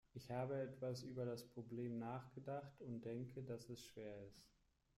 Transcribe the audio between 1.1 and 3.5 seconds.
das Problem nachgedacht und denke,